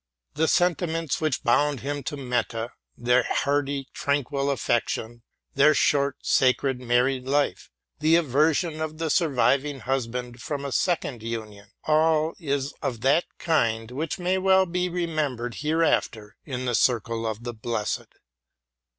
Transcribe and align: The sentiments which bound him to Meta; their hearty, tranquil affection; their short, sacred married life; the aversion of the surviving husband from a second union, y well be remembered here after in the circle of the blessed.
The 0.33 0.47
sentiments 0.47 1.21
which 1.21 1.43
bound 1.43 1.81
him 1.81 2.01
to 2.05 2.17
Meta; 2.17 2.71
their 2.97 3.21
hearty, 3.21 3.87
tranquil 3.93 4.49
affection; 4.49 5.21
their 5.53 5.75
short, 5.75 6.15
sacred 6.23 6.79
married 6.79 7.25
life; 7.27 7.69
the 7.99 8.15
aversion 8.15 8.81
of 8.81 8.97
the 8.97 9.11
surviving 9.11 9.81
husband 9.81 10.41
from 10.41 10.65
a 10.65 10.71
second 10.71 11.21
union, 11.21 11.69
y 11.87 12.33
well 12.33 12.33
be 12.33 12.49
remembered 14.89 15.53
here 15.53 15.83
after 15.83 16.35
in 16.45 16.65
the 16.65 16.73
circle 16.73 17.27
of 17.27 17.43
the 17.43 17.53
blessed. 17.53 18.15